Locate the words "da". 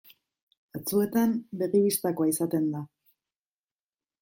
2.77-2.85